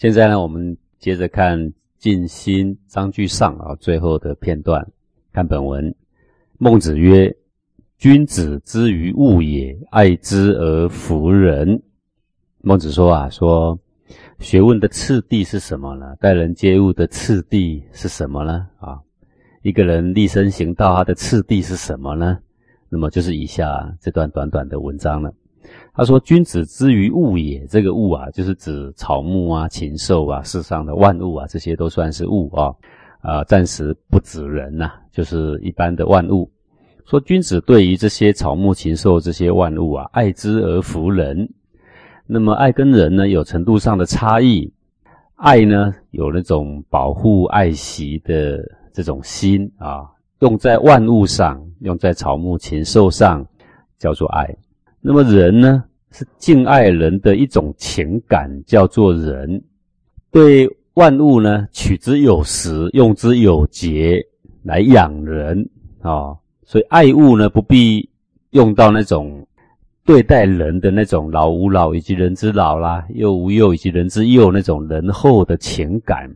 [0.00, 1.58] 现在呢，我们接着看
[1.98, 4.82] 《静心章句上》啊，最后的片段。
[5.30, 5.94] 看本文，
[6.56, 7.36] 孟子曰
[8.00, 11.82] ：“君子之于物也，爱之而弗人。”
[12.64, 13.78] 孟子说啊，说
[14.38, 16.16] 学问的次第是什么呢？
[16.18, 18.66] 待人接物的次第是什么呢？
[18.78, 18.98] 啊，
[19.60, 22.38] 一个人立身行道，他的次第是什么呢？
[22.88, 25.30] 那么就是以下这段短短的文章了。
[25.94, 32.72] 他说：“君子之于物也，这个物啊，就是指草木啊、禽兽啊、世上的万物啊，这些都算是物啊。
[33.22, 36.50] 啊，暂时不指人呐，就是一般的万物。
[37.04, 41.46] 说君子对于这些草木禽兽这些万物啊，爱之而弗人。
[42.26, 44.72] 那么爱跟人呢，有程度上的差异。
[45.34, 48.58] 爱呢，有那种保护、爱惜的
[48.92, 53.44] 这种心啊，用在万物上，用在草木禽兽上，
[53.98, 54.56] 叫做爱。
[55.00, 59.62] 那么人呢？”是敬爱人的一种情感，叫做仁。
[60.32, 64.20] 对万物呢，取之有时，用之有节，
[64.64, 65.70] 来养人
[66.00, 66.36] 啊。
[66.64, 68.08] 所以爱物呢，不必
[68.50, 69.46] 用到那种
[70.04, 76.28] 对待人的那种老吾老以及人之老啦，幼吾幼以及人之幼那种仁厚的情感。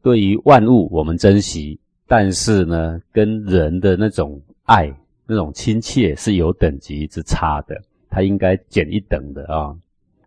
[0.00, 4.90] 对于万物，我们珍惜，但是呢，跟人的那种爱、
[5.26, 7.78] 那种亲切是有等级之差的。
[8.10, 9.74] 他应该减一等的啊，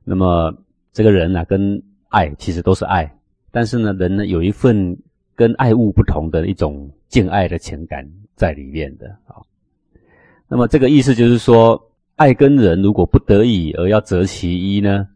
[0.04, 0.52] 那么
[0.92, 3.14] 这个人呢，跟爱其实都是爱，
[3.52, 4.98] 但是呢，人呢有一份
[5.36, 9.42] 跟爱物不同的一种敬爱的情感在里面的啊。
[10.48, 11.80] 那么这个意思就是说，
[12.16, 15.08] 爱跟人如果不得已而要择其一呢，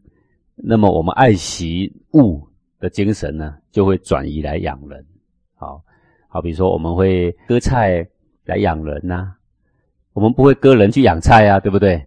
[0.55, 2.41] 那么我们爱惜物
[2.79, 5.05] 的精神呢，就会转移来养人。
[5.55, 5.81] 好，
[6.27, 8.05] 好比说我们会割菜
[8.45, 9.31] 来养人呐，
[10.13, 12.03] 我们不会割人去养菜啊，对不对？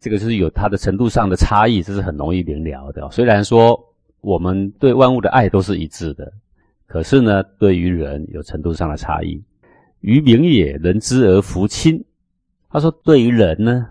[0.00, 3.10] 这个是有它的程度上的差异，这是很容易明了的。
[3.10, 3.78] 虽然说
[4.20, 6.32] 我们对万物的爱都是一致的，
[6.86, 9.42] 可是呢，对于人有程度上的差异。
[10.00, 12.04] 于民也，人之而弗亲。
[12.70, 13.86] 他说，对于人呢，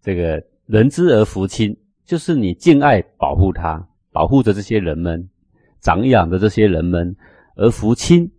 [0.00, 5.28] 这个人之而弗亲，就是你敬爱、保护他，保护着这些人们，
[5.80, 7.16] 长养着这些人们
[7.56, 8.30] 而弗亲，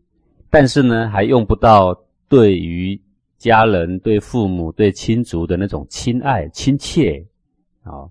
[0.49, 3.01] 但是呢，还用不到对于。
[3.41, 7.25] 家人对父母、对亲族的那种亲爱、亲切，
[7.81, 8.05] 啊，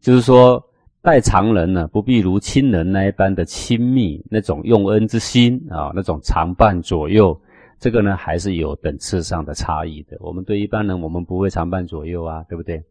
[0.00, 0.60] 就是说
[1.00, 7.40] 待常人呢，不必如亲人那一般的亲密，那种用恩之心啊，那种常伴左右，
[7.78, 10.16] 这个呢还是有等次上的差异的。
[10.18, 12.82] 我们对一般人，我们不会常伴左右啊，对不对？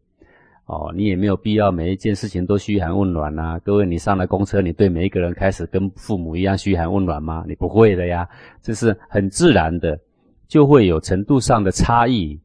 [0.64, 3.60] 哦，你也没有必要每一件事情都嘘寒问暖呐。
[3.62, 7.44] 各位，你上了公车，你对每一个人开始跟父母一样嘘寒问暖吗？
[7.46, 8.26] 你不会的呀，
[8.62, 10.00] 这是很自然的。
[10.50, 12.36] 就会有程度上的差异，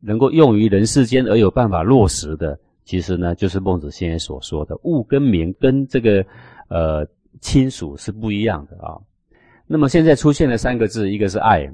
[0.00, 6.26] 能够用于人世间而有办法落实的，其实呢，就是孟子先生所说的物跟名跟这个
[6.66, 7.06] 呃
[7.40, 8.98] 亲属是不一样的啊。
[9.68, 11.72] 那么现在出现了三个字，一个是爱，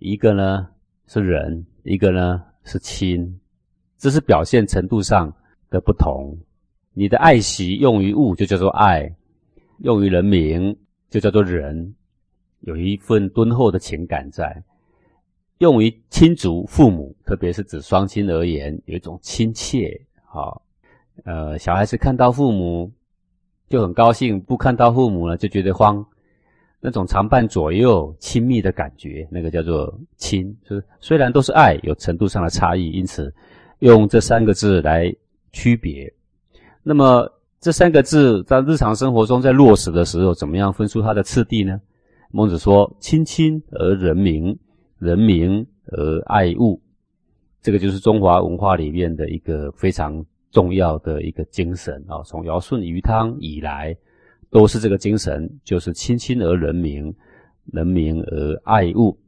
[0.00, 0.68] 一个呢
[1.06, 3.40] 是仁，一个呢是亲，
[3.96, 5.34] 这是表现程度上
[5.70, 6.36] 的不同。
[6.92, 9.10] 你的爱惜用于物就叫做爱，
[9.78, 10.76] 用于人民
[11.08, 11.94] 就叫做仁，
[12.60, 14.62] 有一份敦厚的情感在。
[15.60, 20.00] 用于亲族、父母，特别是指双亲而言，有一种亲切。
[20.24, 20.62] 好，
[21.24, 22.90] 呃，小孩子看到父母
[23.68, 26.04] 就很高兴，不看到父母呢就觉得慌。
[26.80, 30.56] 那种常伴左右、亲密的感觉，那个叫做亲。
[30.66, 33.30] 就是虽然都是爱，有程度上的差异，因此
[33.80, 35.14] 用这三个字来
[35.52, 36.10] 区别。
[36.82, 41.78] 那么这三个字在日常生活中在落实的时候，怎么样分出它的次第呢？
[42.30, 44.58] 孟子说：“亲亲而人民。”
[45.00, 46.80] 人民而爱物，
[47.62, 52.22] 这个就是中华文化里面的一个非常重要的一个精神啊！
[52.22, 53.96] 从尧舜禹汤以来，
[54.50, 57.12] 都是这个精神，就是亲亲而人民，
[57.72, 59.18] 人民而爱物，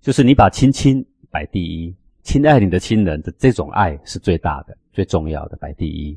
[0.00, 1.92] 就是你把亲亲摆第一，
[2.22, 6.16] 亲爱你的亲人的这种爱是最大的、最重要的，摆第一，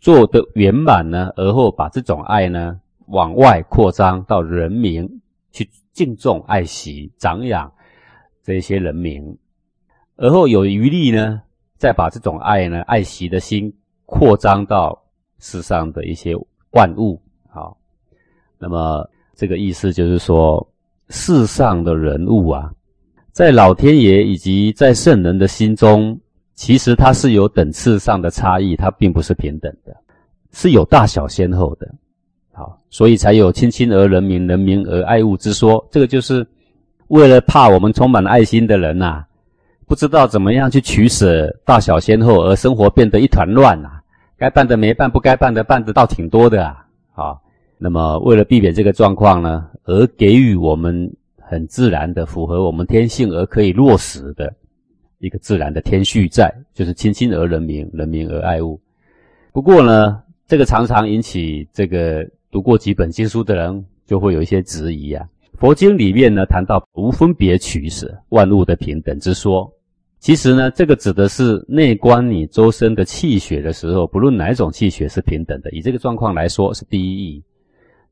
[0.00, 5.06] 做的圆满呢，而后把这种爱呢往外扩张到人民
[5.54, 5.66] 去。
[5.94, 7.72] 敬重、爱惜、长养
[8.42, 9.22] 这些人民，
[10.16, 11.40] 而后有余力呢，
[11.76, 13.72] 再把这种爱呢、爱惜的心
[14.04, 15.00] 扩张到
[15.38, 16.34] 世上的一些
[16.72, 17.22] 万物。
[17.48, 17.78] 好，
[18.58, 20.68] 那么这个意思就是说，
[21.10, 22.72] 世上的人物啊，
[23.30, 26.20] 在老天爷以及在圣人的心中，
[26.54, 29.96] 其实它是有等次上的差异，它并不是平等的，
[30.50, 31.88] 是有大小先后的。
[32.54, 35.84] 好，所以才有“亲亲而人民，人民而爱物”之说。
[35.90, 36.46] 这个就是
[37.08, 39.24] 为了怕我们充满爱心的人呐，
[39.86, 43.90] 不知道怎么样去取舍大小先后，而生活变得一团乱呐。
[44.36, 46.86] 该办的没办，不该办的办的倒挺多的啊。
[47.12, 47.42] 好，
[47.76, 54.54] 那么为了避免这个状况呢，而给予我们很自然的、符合我们天性而可以落实的
[55.18, 58.80] 一个自然的天序在，就是亲亲而人民，人民而爱物。
[59.52, 65.26] 不过呢，这个常常引起这个读过几本经书的人就会有一些质疑啊。
[65.58, 69.68] 佛经里面呢谈到无分别取舍、万物的平等之说，
[70.20, 75.70] 其实呢，这个指的是内观你周身的气血的时候，不论哪种气血是平等的。
[75.72, 77.42] 以这个状况来说是第一义。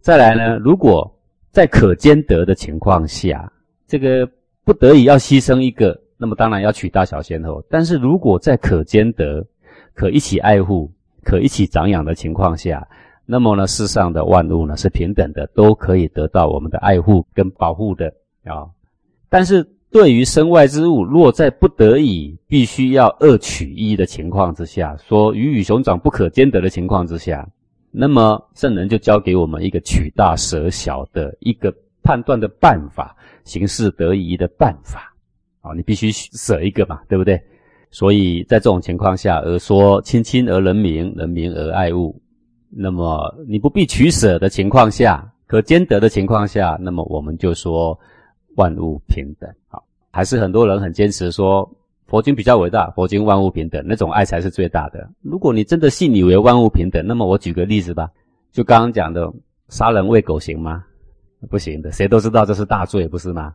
[0.01, 1.09] 再来呢，如果
[1.53, 3.49] 在可兼得的情况下，
[3.87, 4.29] 这个
[4.65, 7.65] 不得已要牺牲一个，那么当然要取大小先后。
[7.71, 9.47] 但是如果在可兼得、
[9.95, 10.91] 可一起爱护、
[11.23, 12.85] 可一起长养的情况下，
[13.33, 18.13] 那么呢，世上的万物呢是平等的，都可以得到我们的爱护跟保护的
[18.45, 18.69] 啊。
[19.31, 27.49] 但是对于身外之物，若在不得已必须要二取一的情况之下，说鱼与熊掌不可兼得的情况之下，
[27.91, 35.11] 那么圣人就教给我们一个取大舍小的一个判断的办法，行事得宜的办法
[35.63, 35.73] 啊。
[35.75, 37.41] 你必须舍一个嘛，对不对？
[37.91, 42.15] 所以在这种情况下而说，亲亲而人民，人民而爱物。
[42.75, 47.99] 那么你不必取舍的情况下，可兼得的情况下，那么我们就说
[48.57, 49.49] 万物平等。
[49.69, 51.71] 好，还是很多人很坚持说
[52.07, 55.07] 佛经比较伟大，佛经万物平等，那种爱才是最大的。
[55.21, 58.11] 如果你真的信以为万物平等，那么我举个例子吧，
[58.51, 59.31] 就刚刚讲的
[59.69, 60.83] 杀人喂狗行吗？
[61.51, 63.53] 不行的，谁都知道这是大罪，不是吗？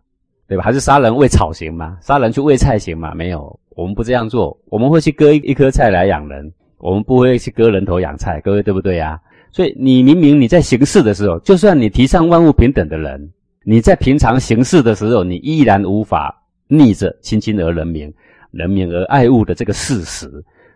[0.48, 0.64] 对吧？
[0.64, 1.98] 还是杀人喂草行吗？
[2.02, 3.14] 杀人去喂菜行吗？
[3.16, 6.54] 没有，我们不这样做，我们会去割一一颗菜来养人。
[6.78, 9.20] 我们不会去割人头养菜，各位对不对呀？
[9.52, 13.32] 所以你明明你在行事的时候，就算你提倡万物平等的人，
[13.64, 18.14] 你在平常行事的时候，你依然无法逆着亲亲而人民，
[18.52, 20.30] 人民而爱物的这个事实。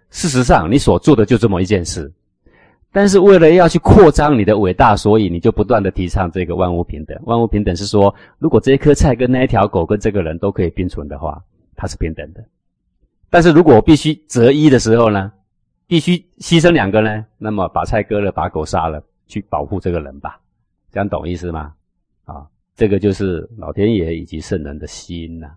[0.09, 2.11] 事实上，你所做的就这么一件事。
[2.91, 7.17] 但是为了要去扩张你的伟大，所以你就不断的提倡这个万物平等。
[7.25, 11.41] 万物平等是说，如果这一棵菜跟那一条狗跟这个人都可以并存的话，
[11.75, 12.43] 它是平等的。
[13.29, 15.31] 但是如果我必须择一的时候呢？
[15.91, 20.39] 必须牺牲两个呢，那么把菜割了，把狗杀了，去保护这个人吧，
[20.89, 21.73] 这样懂意思吗？
[22.23, 22.47] 啊，
[22.77, 25.51] 这个就是老天爷以及圣人的心呐。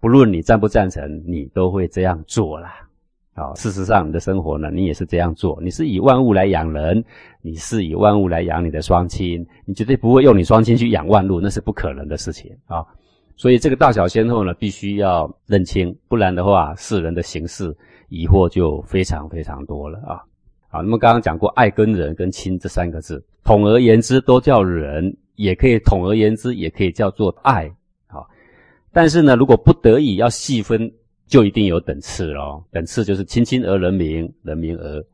[0.00, 2.86] 不论你赞不赞成，你都会这样做啦。
[3.32, 5.58] 啊，事实上你的生活呢，你也是这样做。
[5.62, 7.02] 你是以万物来养人，
[7.40, 12.84] 你是以万物来养你的双亲，你绝对不会用你双亲去养万物，那是不可能的事情啊。
[13.34, 17.74] 所以这个大小先后呢，必须要认清，不然的话，世人的形式。
[18.08, 20.24] 疑惑就非常非常多了啊！
[20.68, 27.70] 好，那么刚刚讲过，爱跟人跟亲这三个字，统而言之都叫人，也可以统而言之，也可以叫做爱。
[28.06, 28.28] 好，
[28.92, 30.90] 但是呢，如果不得已要细分，
[31.26, 32.64] 就一定有等次咯。
[32.70, 35.04] 等次就是亲亲而人民，人民而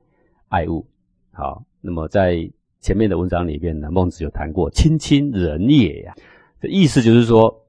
[0.48, 0.86] 爱物。
[1.32, 2.38] 好，那么在
[2.80, 6.14] 前面的文章里边呢，孟子有谈过亲亲仁也呀，
[6.60, 7.63] 这意思就是说。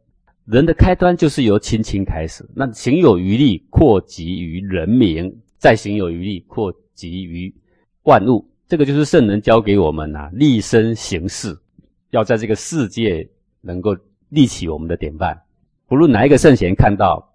[0.46, 7.54] 人的开端就是由亲亲开始，那行有余力扩及于人民，再行有余力扩及于
[8.04, 8.48] 万物。
[8.68, 11.58] 这个就是圣人教给我们呐，立身行事，
[12.12, 13.28] 要在这个世界
[13.62, 13.96] 能够
[14.30, 15.36] 立起我们的典范。
[15.88, 17.28] 不论哪一个圣贤看到，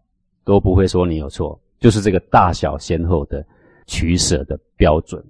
[0.44, 3.44] 都不会说你有错，就是这个大小先后的
[3.86, 5.24] 取舍的标准。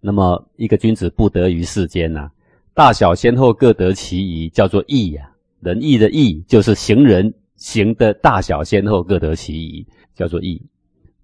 [0.00, 2.30] 那么一个君子不得于世间呐，
[2.74, 5.30] 大小先后各得其宜，叫做义呀。
[5.64, 10.60] 仁义的义就是行人行的大小先后各得其宜，叫做义。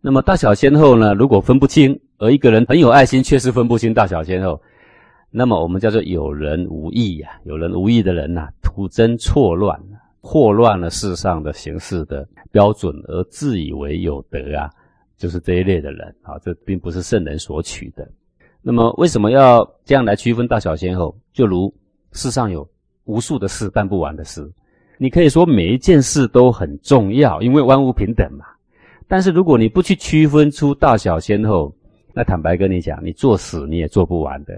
[0.00, 1.12] 那么大小先后呢？
[1.12, 4.58] 如果分不清，而一个人很有爱心，却是分不清大小先后，
[5.30, 7.38] 那么我们叫做有人无义呀。
[7.44, 9.78] 有人无义的人呐，徒增错乱，
[10.22, 14.70] 祸乱了世上的行事的标准，而自以为有德啊，
[15.18, 16.38] 就是这一类的人啊。
[16.38, 18.10] 这并不是圣人所取的。
[18.62, 21.14] 那么为什么要这样来区分大小先后？
[21.34, 21.70] 就如
[22.12, 22.66] 世上有。
[23.10, 24.48] 无数的事办不完的事，
[24.98, 28.44] 你可以说每一件事都很重要，因为万物平等嘛。
[29.08, 31.74] 但是如果你不去区分出大小先后，
[32.14, 34.54] 那坦白跟你讲，你做死你也做不完的。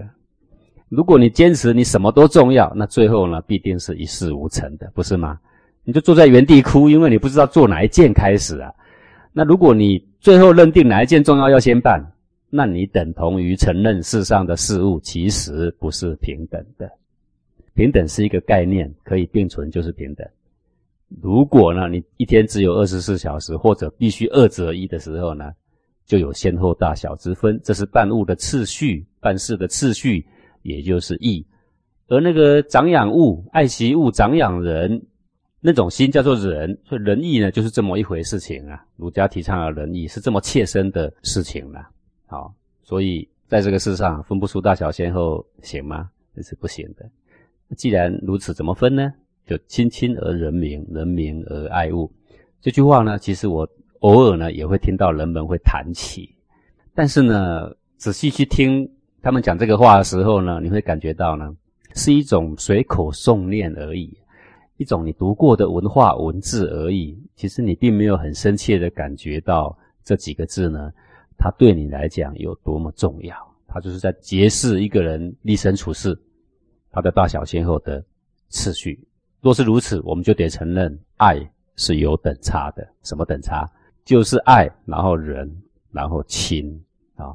[0.89, 5.39] 如果你坚持你什么都重要，那最后呢必定是一事无成的，不是吗？
[5.83, 8.71] 你就坐在原地哭，因为你不知道做哪一件开始啊。
[9.31, 11.99] 那如果你最后认定哪一件重要要先办，
[12.49, 16.87] 那你等同于承认世上的事物其实不是平等的。
[17.73, 20.27] 平等是一个概念，可以并存就是平等。
[21.21, 25.51] 如果呢，你一天只有二十四小时，或者必须二择一的时候呢，
[26.05, 30.25] 就有先后大小之分，这是办物的次序，办事的次序，
[30.63, 31.45] 也就是义。
[32.07, 35.03] 而那个长养物、爱惜物、长养人，
[35.59, 38.83] 那种心叫做仁，所以仁义呢，就是这么一回事情啊。
[38.97, 41.87] 儒家提倡的仁义是这么切身的事情了。
[42.25, 42.53] 好，
[42.83, 46.09] 所以在这个世上分不出大小先后，行吗？
[46.35, 47.09] 这是不行的。
[47.75, 49.13] 既然如此，怎么分呢？
[49.45, 52.11] 就亲亲而人民，人民而爱物。
[52.61, 53.67] 这句话呢，其实我
[53.99, 56.33] 偶尔呢也会听到人们会谈起，
[56.95, 58.89] 但是呢，仔细去听
[59.21, 61.53] 他们讲这个话的时候呢，你会感觉到呢，
[61.93, 64.17] 是一种随口诵念而已，
[64.77, 67.17] 一种你读过的文化文字而已。
[67.35, 70.89] 其实你并没有很深切的感觉到这几个字呢，
[71.37, 73.35] 它对你来讲有多么重要。
[73.67, 76.17] 它就是在揭示一个人立身处世，
[76.93, 78.01] 它的大小先后的
[78.47, 78.97] 次序。
[79.41, 81.37] 若是如此，我们就得承认爱
[81.75, 82.87] 是有等差的。
[83.03, 83.69] 什么等差？
[84.05, 85.51] 就是爱，然后人，
[85.91, 86.81] 然后亲
[87.15, 87.33] 啊。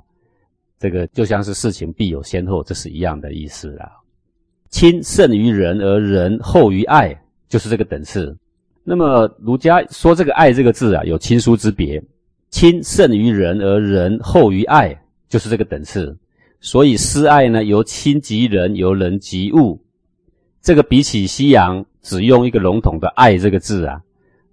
[0.78, 3.92] 这个就像是事情必有先后，这是一样的意思啦。
[4.70, 7.14] 亲胜于人，而人后于爱，
[7.48, 8.34] 就是这个等次。
[8.84, 12.02] 那么儒家说这个爱这个字啊，有亲疏之别。
[12.50, 14.98] 亲胜于人，而人后于爱，
[15.28, 16.16] 就是这个等次。
[16.60, 19.80] 所以施爱呢，由亲及人，由人及物。
[20.60, 24.00] 这个比起西洋只用一个笼统的“爱”这个字啊，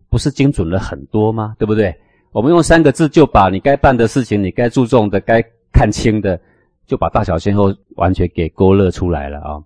[0.09, 1.55] 不是精准了很多吗？
[1.57, 1.93] 对不对？
[2.31, 5.43] 我们用三个字就把你该办的事情、你该注重的、该
[5.73, 6.39] 看清的，
[6.85, 9.63] 就把大小先后完全给勾勒出来了啊。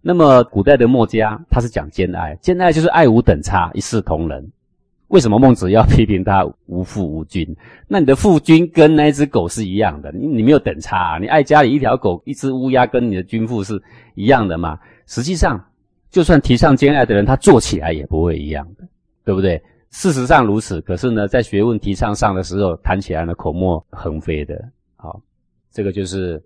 [0.00, 4.50] 那么古代的墨家他是讲兼爱，兼爱就是爱无等差，一视同仁。
[5.12, 7.46] 为什么孟子要批评他无父无君？
[7.86, 13.80] 那你的父君跟那只狗是一样的，你你没有等差，你爱家里一条狗、一只乌鸦，跟你的君父是
[14.14, 14.78] 一样的嘛？
[15.04, 15.62] 实际上，
[16.08, 18.88] 就算提倡兼爱的人，他做起来也不会一样的，
[19.22, 19.62] 对不对？
[19.90, 24.58] 事实上如此，可是呢，在学问提倡上的时候，谈起来呢口沫横飞的。
[24.96, 25.20] 好，
[25.70, 26.42] 这个就是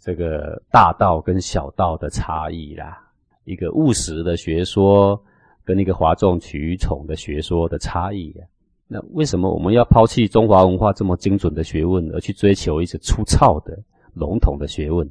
[0.00, 2.98] 这个大道跟小道的差异啦，
[3.44, 5.22] 一个务实的学说。
[5.68, 8.42] 跟那个哗众取宠的学说的差异啊，
[8.86, 13.78] 那为什么我们要抛弃中华文化这么精准的学问，而去追求一些粗糙的、
[14.14, 15.06] 笼统的学问？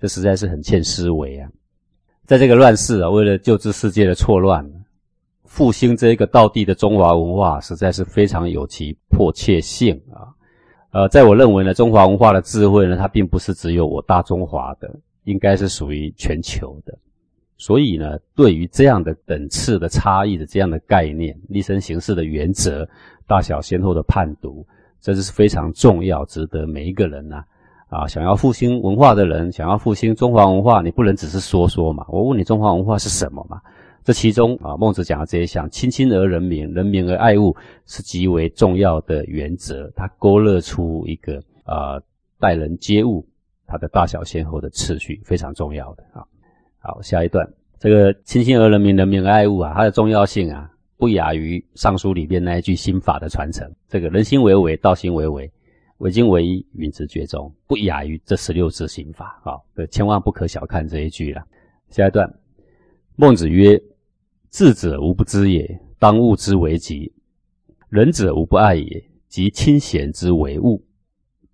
[0.00, 1.48] 这实在是很欠思维啊！
[2.26, 4.68] 在这个乱世啊，为了救治世界的错乱，
[5.44, 10.34] 复兴这个道地的中华文化，实在是非常有其迫切性啊！
[10.90, 14.92] 呃，在我认为呢，中华文化的智慧呢，它并不是只有我大中华的，
[15.22, 16.98] 应该是属于全球的。
[17.62, 22.84] 所以呢，对于这样的等次的差异的这样的概念、立身行事的原则、
[23.24, 24.66] 大小先后的判读，
[25.00, 27.44] 这是非常重要，值得每一个人呐
[27.88, 32.04] 啊，想要复兴文化的人，想要复兴中华文化，你不能只是说说嘛。
[32.08, 33.60] 我问你，中华文化是什么嘛？
[34.02, 37.54] 这其中啊，孟子讲的这一项“亲亲而人民，人民而爱物”
[37.86, 42.02] 是极为重要的原则，它勾勒出一个啊
[42.40, 43.24] 待人接物
[43.68, 46.26] 它的大小先后的次序，非常重要的啊。
[46.84, 47.48] 好，下一段，
[47.78, 53.72] 这个亲亲而人民，人民而爱物啊，它的重要性啊，不亚于《尚书》里边那一句心法的传承。
[53.88, 55.48] 这个人心为为，道心为为，
[55.98, 59.54] 为精唯一，允之绝中，不亚于这十六字心法啊！
[59.76, 61.40] 这千万不可小看这一句了。
[61.90, 62.28] 下一段，
[63.14, 63.80] 孟子曰
[64.50, 67.12] ：“智者无不知也，当务之为吉；
[67.90, 70.84] 仁者无不爱也，即亲贤之为物。”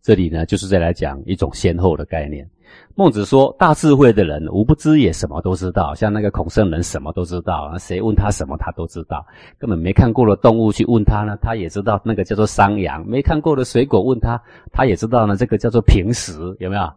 [0.00, 2.48] 这里呢，就是再来讲一种先后的概念。
[2.94, 5.94] 孟子说：“大智慧的人无不知也，什么都知道。
[5.94, 7.72] 像那个孔圣人，什么都知道。
[7.78, 9.24] 谁问他什么，他都知道。
[9.56, 13.06] 根本没看过的动物去问他呢，他也知道那个叫做山羊。
[13.06, 14.40] 没看过的水果问他，
[14.72, 16.92] 他也知道呢，这个叫做平时，有没有？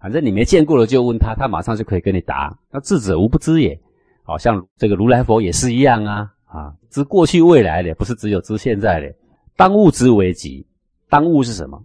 [0.00, 2.54] 反正你没见过的就问他，他马上就可以跟你答。
[2.70, 3.80] 那智者无不知也，
[4.22, 9.12] 好像这个如来佛也是一样啊啊，知过去未来的，不是只有知现在的。
[9.56, 10.66] 当务之为急，
[11.08, 11.82] 当务是什么？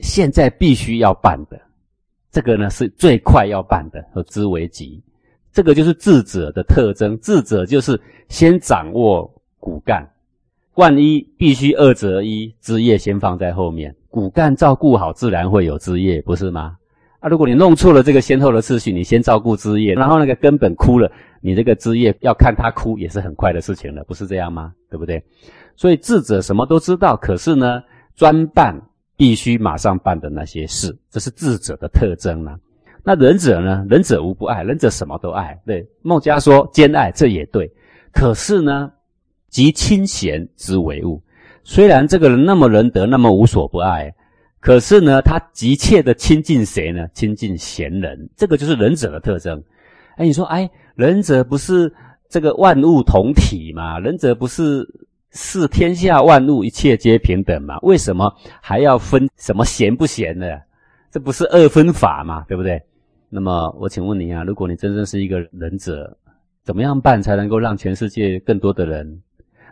[0.00, 1.58] 现在必须要办的。”
[2.36, 5.02] 这个呢是最快要办的，和之为急。
[5.54, 7.18] 这个就是智者的特征。
[7.22, 9.24] 智者就是先掌握
[9.58, 10.06] 骨干，
[10.74, 13.96] 万一必须二择一，枝叶先放在后面。
[14.10, 16.76] 骨干照顾好，自然会有枝叶，不是吗？
[17.20, 24.74] 啊，如果你弄错了这个先后的次序，你先照顾枝叶，然后那个根本枯了，你这个枝叶要看它枯也是很快的事情了，不是这样吗？
[24.90, 25.24] 对不对？
[25.74, 27.82] 所以智者什么都知道，可是呢，
[28.14, 28.78] 专办。
[29.16, 32.56] 必须马上办的那些事，这是智者的特征呢。
[33.02, 33.86] 那仁者呢？
[33.88, 35.56] 仁者无不爱，仁者什么都爱。
[35.64, 37.70] 对，孟家说兼爱，这也对。
[38.12, 38.90] 可是呢，
[39.48, 41.22] 及亲贤之为物。
[41.62, 44.12] 虽然这个人那么仁德，那么无所不爱，
[44.60, 47.06] 可是呢，他急切的亲近谁呢？
[47.14, 49.62] 亲近贤人，这个就是仁者的特征。
[50.16, 51.92] 哎，你说，哎，仁者不是
[52.28, 53.98] 这个万物同体吗？
[53.98, 54.84] 仁者不是？
[55.32, 57.78] 是天下万物，一切皆平等嘛？
[57.80, 60.46] 为什么还要分什么贤不贤呢？
[61.10, 62.44] 这不是二分法嘛？
[62.48, 62.82] 对不对？
[63.28, 66.16] 那么我请问你啊，如果你真正是一个仁者，
[66.62, 69.22] 怎么样办才能够让全世界更多的人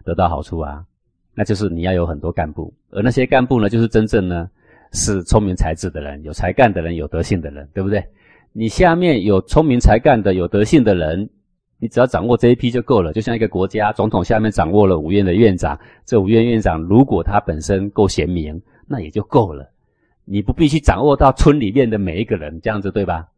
[0.05, 0.85] 得到好处啊？
[1.35, 4.49] 那就是你要有很多干部，而那些干部呢，就是真正呢
[4.93, 8.05] 是聪明才智的人，有才干的人，有德性的人，对不对？
[8.53, 11.29] 你下面有聪明才干的、有德性的人，
[11.85, 13.13] 你只要掌握这一批就够了。
[13.13, 19.71] 就像一个国家总统下面掌握了五院的院长，这五院院长如果他本身够贤明，那也就够了。
[20.25, 23.29] 你不必去掌握到村里面的每一个人，这样子对吧？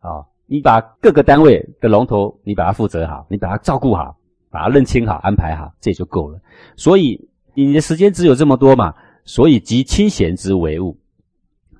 [0.00, 4.16] 啊，你把各个单位的龙头，你把它负责好，你把它照顾好，
[4.48, 6.40] 把它认清好、安排好，这就够了。
[6.76, 7.20] 所以
[7.52, 8.94] 你的时间只有这么多嘛，
[9.26, 10.98] 所以集清闲之为务。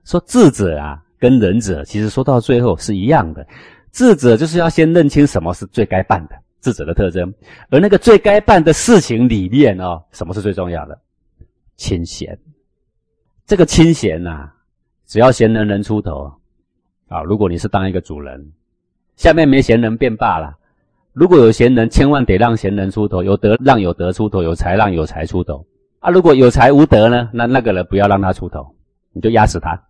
[0.05, 3.47] 说智者啊，跟仁者其实说到最后是一样的。
[3.95, 7.33] 智者就是要先认清什么是最该办的，智者的特征。
[7.71, 10.99] 而那个最该办的事情里面哦，什么是最重要的？
[11.77, 12.37] 清闲。
[13.47, 14.51] 这个清闲呐，
[15.07, 16.29] 只要闲人人出头
[17.07, 17.23] 啊。
[17.23, 18.45] 如果你是当一个主人，
[19.15, 20.59] 下面没闲人便罢了。
[21.13, 25.65] 如果有闲人，千万得让闲人出头，有德让有德出头，有才让有才出头
[26.01, 26.11] 啊。
[26.11, 28.75] 如果有才无德呢，那那个人不要让他出头，
[29.13, 29.81] 你就压死他，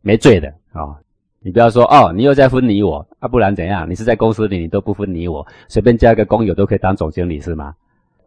[0.00, 0.96] 没罪的啊。
[1.44, 3.88] 你不要说哦，你又在分你我啊，不然怎样？
[3.88, 7.74] 你是在公司里，你都不分你我，随便加一个工友都可以当总经理是吗？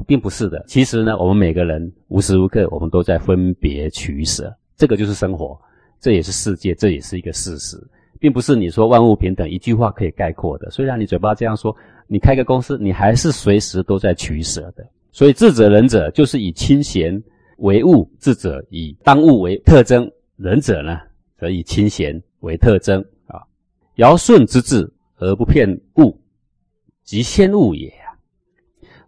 [0.05, 0.63] 并不是的。
[0.67, 4.53] 其实呢，我们每个人无时无刻我们都在分别取舍。
[4.75, 5.57] 这个就是生活，
[6.01, 7.77] 这也是世界，这也是一个事实，
[8.19, 10.69] 并不是你说万物平等一句话可以概括的。
[10.69, 11.73] 虽然你嘴巴这样说，
[12.07, 14.85] 你开个公司，你还是随时都在取舍的。
[15.13, 17.23] 所以智者仁者就是以清闲
[17.59, 20.99] 为物，智者以当物为特征，仁者呢
[21.37, 23.43] 则以清闲为特征啊。
[23.95, 26.21] 尧舜之治而不骗物，
[27.03, 28.15] 即先物也呀。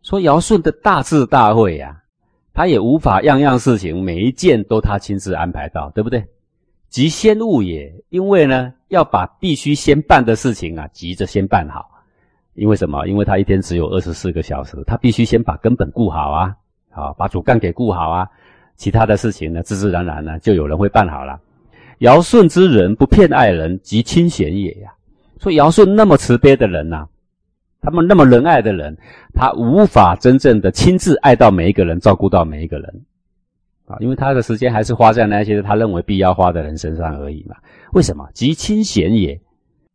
[0.01, 2.03] 说尧舜的大智大慧呀。
[2.53, 6.25] 他也无法样样事情每一件都他亲自安排到，对不对？
[6.89, 11.87] 即先物也，因为呢要把必须先办的事情啊急着先办好。
[12.55, 13.05] 因为什么？
[13.05, 16.55] 因为他一天只有二十四个小时，他必须先把根本顾好啊，
[16.89, 18.27] 好把主干给顾好啊，
[18.75, 21.39] 其他的事情呢自自然然呢就有人会办好了。
[21.99, 24.93] 尧舜之人不骗爱人，即亲贤也呀。
[25.39, 27.07] 说尧舜那么慈悲的人呐。
[27.79, 28.97] 他们那么仁爱的人，
[29.33, 33.05] 他无法真正的亲自爱到每一个人，照顾到每一个人，
[33.85, 37.55] 啊，因为他的时间还是花在那些他认为必要花的人身上而已嘛。
[37.93, 38.27] 为什么？
[38.33, 39.39] 即亲贤也，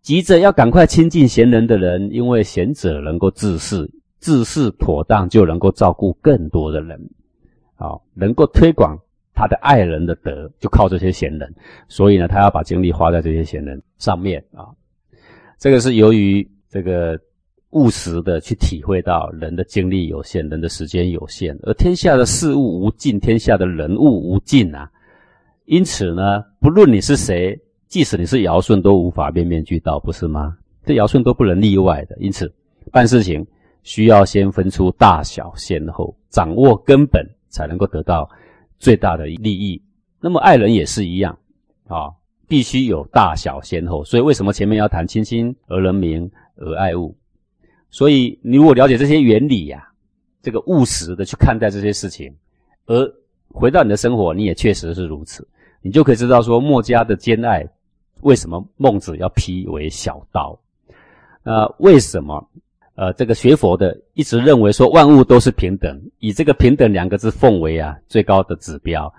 [0.00, 6.98] 急着要赶快亲近贤人的人，因为贤者能够治事，治事妥当就能够照顾更多的人，
[7.76, 8.96] 啊，能够推广
[9.34, 11.54] 他的爱人的德，就靠这些贤人。
[11.88, 14.66] 所以呢，他要把精力花在这些贤人上面啊。
[15.58, 17.18] 这个是由于这个。
[17.72, 24.90] 务实的去体会到人的精力有限，人的时间有限，而天下的事物无尽，天下的人物无尽啊。
[25.64, 30.54] 因此呢，不论你是谁，即使你是尧舜，都无法面面俱到，不是吗？
[30.84, 32.16] 这尧舜都不能例外的。
[32.20, 32.52] 因此，
[32.92, 33.42] 办事情
[33.84, 38.28] 需要先分出大小先后，掌握根本，才能够得到
[38.82, 39.80] 最大的利益。
[40.20, 41.38] 那么爱人也是一样
[41.86, 42.10] 啊，
[42.48, 44.02] 必须有大小先后。
[44.04, 47.16] 所以为什么前面要谈亲亲而人民而爱物？
[47.90, 49.86] 所以，你如果了解这些原理呀，
[50.42, 52.34] 这个务实的去看待这些事情，
[52.86, 53.14] 而
[53.48, 55.46] 回到你的生活，你也确实是如此，
[55.80, 57.64] 你就可以知道说，墨家的兼爱
[58.22, 60.58] 为什么孟子要批为小道？
[61.44, 62.48] 呃，为什么？
[62.94, 69.12] 呃，这个学佛的一直认为说万物都是平等，以这个平等两个字奉为啊最高的指标。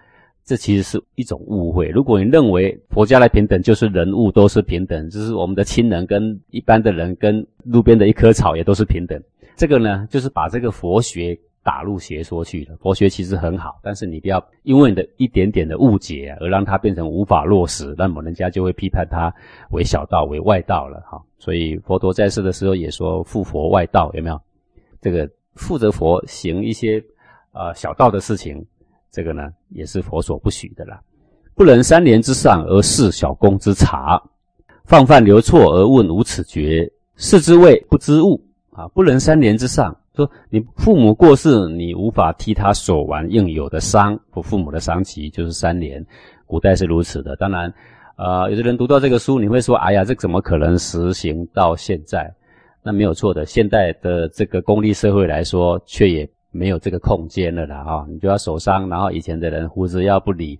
[0.46, 1.88] 这其实是一种误会。
[1.88, 9.18] 如果你认为佛家的平等就是人物都是平等，就是我们的亲人跟一般的人跟路边的一棵草也都是平等，
[9.56, 12.76] 这个呢，就是把这个佛学打入邪说去了。
[12.82, 19.34] 佛学其实很好，但是你不要因为你的一点点的误解而让它变成无法落实，那么人家就会批判它
[19.71, 21.21] 为小道、为外道了哈。
[21.39, 24.39] 所以佛陀在世的时候也说附佛外道，有没有？
[25.02, 27.04] 这个负责佛行一些
[27.54, 28.63] 呃小道的事情。
[29.12, 30.99] 这个呢，也是佛所不许的啦。
[31.54, 34.19] 不能三年之上而事小公之察，
[34.86, 38.88] 放犯留错而问无此觉，是之谓不知物啊。
[38.88, 46.06] 不能三年之上，说你父母过世，你无法替他所完应有的丧，或父母的丧期就是三年。
[46.45, 47.36] 古代是如此的。
[47.36, 47.73] 当然，
[48.15, 52.32] 呃，有的人读到这个书，你会说：“哎呀，这怎么可能实行到现在？”
[52.84, 53.45] 那没有错的。
[53.45, 56.30] 现代的这个功利社会来说，却也。
[56.56, 60.60] 没有这个空间了啦，哈，你就要守丧，然后以前的人胡子要不理，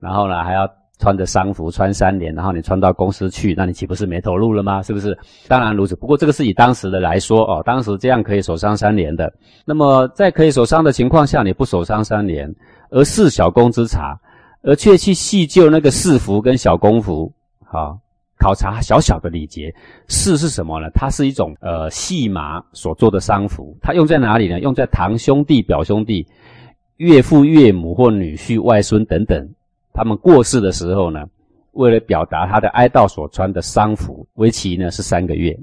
[0.00, 0.66] 然后呢还要
[0.98, 4.82] 穿着丧服穿三年，然后你穿到公司去，那你岂不是没投入了吗？
[4.82, 5.16] 是不是？
[5.48, 9.32] 当然如此，不过这个是以当时的来说哦，当时这样可以守丧三年的。
[9.64, 12.52] 那么在可以守丧的情况下，你不守丧三年，
[12.90, 14.18] 而视小公之茶，
[14.62, 17.32] 而却去细究那个士服跟小公服，
[17.64, 17.98] 好。
[18.36, 19.72] 考察小小的礼节，
[20.08, 20.90] 士是什么呢？
[20.92, 24.60] 它是一种呃细麻所做的丧服，它用在哪里呢？
[24.60, 26.26] 用在堂兄弟、表兄弟、
[26.96, 29.48] 岳父、岳母或女婿、外孙等等，
[29.94, 31.24] 他们过世的时候呢，
[31.72, 35.58] 为了表达他的哀悼所穿的丧服，为期呢是三个月。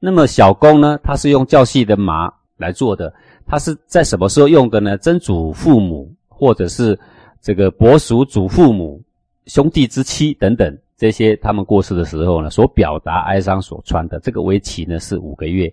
[0.00, 3.12] 那么小弓呢，他是用较细的麻来做的，
[3.46, 4.96] 他是在什么时候用的呢？
[4.98, 6.98] 曾祖父母或者是
[7.40, 9.00] 这个伯叔祖父母、
[9.44, 15.72] 兄弟之妻等等这些他们过世的时候呢，所表达哀伤所穿的这个为期呢是五个月。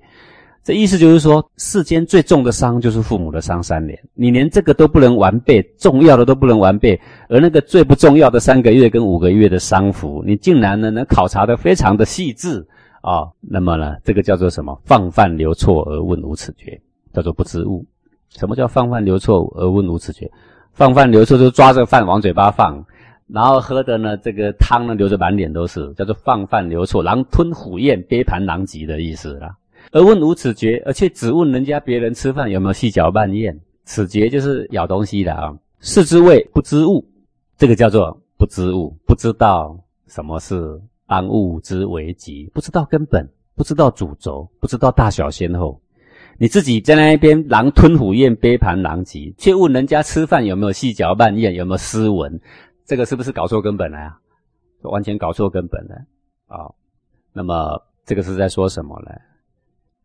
[0.64, 6.98] 这意思就是说，世间最重的伤就是父母的伤三年，你连这个都不能完备，重要的都不能完备，
[7.28, 12.66] 而那个最不重要的三个月跟五个月的伤服，你竟然呢能考察的非常的细致
[13.02, 13.28] 啊？
[13.42, 14.82] 那么呢，这个叫做什么？
[14.86, 16.80] 放饭流错而问无此觉，
[17.14, 17.86] 叫做不知物。
[18.30, 20.32] 什么叫放饭流错而问无此觉？
[20.72, 22.82] 放饭流错就是抓着饭往嘴巴放，
[23.28, 29.54] 然后喝的呢这个汤呢流着满脸都是，叫做放饭流错，狼吞虎咽，杯盘狼藉的意思啦。
[29.92, 35.56] 而问无此觉，而且只问人家别人吃饭有没有细嚼慢咽，此觉就是咬东西的啊。
[35.80, 37.06] 是之谓不知物，
[37.58, 45.80] 这个叫做不知物，不知道什么是当物之为急，不知道根本，不知道主轴，不知道大小先后。
[46.38, 52.40] 你自己在那一边狼吞虎咽，杯盘狼藉，却问人家吃饭有没有细嚼慢咽，有没有斯文，
[52.86, 54.18] 这个是不是搞错根本了呀？
[54.82, 55.96] 完全搞错根本了
[56.48, 56.70] 啊！
[57.32, 59.12] 那么这个是在说什么呢？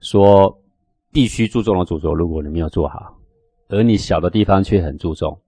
[0.01, 0.61] 说
[1.11, 3.17] 必须注重的主轴，如果你没有做好，
[3.69, 5.39] 而你小的地方却很注重，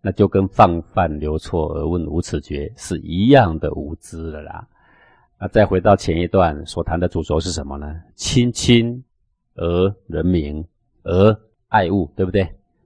[0.00, 4.66] 那就跟放饭留错而问无此觉是一样的无知的啦。
[5.40, 7.94] 那再回到前一段所谈的主轴是什么呢？
[8.14, 9.02] 亲亲
[9.54, 10.64] 而人民
[11.04, 12.44] 而爱物，对不对？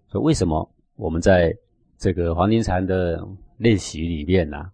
[0.09, 1.57] 所以为什么我们在
[1.99, 4.71] 这个黄金禅的练习里面呢，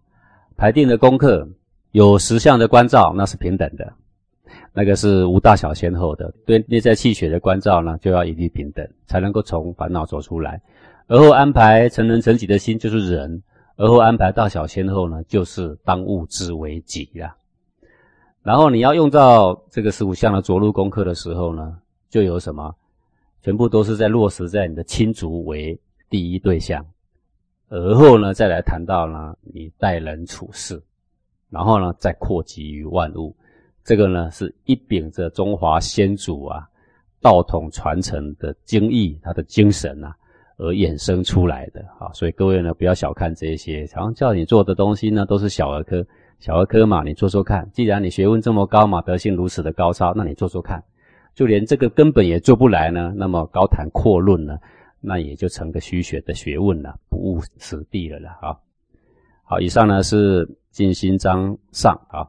[0.57, 1.47] 排定的功课
[1.91, 3.93] 有十项的关照，那是平等的。
[4.73, 10.61] 那个是无大小先后的，对内在气血的关照呢，就要一律平等，才能够从烦恼走出来。
[11.07, 13.41] 而后安排成人成己的心就是人，
[13.77, 17.35] 而后安排大小先后呢，就是当务之为己呀。
[18.43, 21.77] 然后你要用到这个十五项的着陆功课的时候呢，
[22.09, 22.73] 就有什么？
[23.41, 26.85] 全部都是在落实在你的亲族为第一对象，
[27.69, 30.81] 而后呢，再来谈到呢，你待人处事，
[31.49, 33.35] 然后呢，再扩及于万物。
[33.83, 36.67] 这个呢，是一秉着中华先祖啊
[37.21, 40.15] 道统传承的精义，他的精神啊，
[40.57, 42.11] 而衍生出来的啊。
[42.13, 46.05] 所以各位呢，不要小看这些，常叫你做的东西呢，都是小儿科，
[46.39, 47.69] 小儿科嘛，你做做看。
[47.73, 50.83] 既然你学问这么高嘛，德性如此的高超，那你做做看。
[51.33, 54.57] 就连这个根本也做不来呢，那么高谈阔论呢，
[54.99, 58.57] 那也就成个虚学的学问了，不务实地了了啊。
[59.43, 62.27] 好，以上呢是静心章上啊。